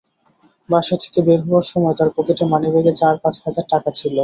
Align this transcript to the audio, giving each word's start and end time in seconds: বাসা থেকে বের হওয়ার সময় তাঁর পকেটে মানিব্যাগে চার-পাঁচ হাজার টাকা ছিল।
বাসা 0.69 0.95
থেকে 1.03 1.19
বের 1.27 1.39
হওয়ার 1.45 1.65
সময় 1.71 1.95
তাঁর 1.97 2.09
পকেটে 2.15 2.43
মানিব্যাগে 2.51 2.93
চার-পাঁচ 3.01 3.35
হাজার 3.45 3.65
টাকা 3.71 3.89
ছিল। 3.99 4.15